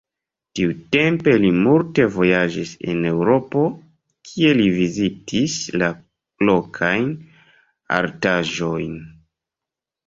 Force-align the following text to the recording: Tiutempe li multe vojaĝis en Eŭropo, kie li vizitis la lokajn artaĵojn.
Tiutempe 0.59 1.33
li 1.43 1.51
multe 1.65 2.07
vojaĝis 2.15 2.71
en 2.93 3.05
Eŭropo, 3.11 3.67
kie 4.31 4.57
li 4.63 4.67
vizitis 4.79 5.59
la 5.83 5.91
lokajn 6.51 7.09
artaĵojn. 8.03 9.01